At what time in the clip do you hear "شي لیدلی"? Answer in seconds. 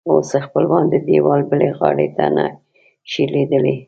3.11-3.75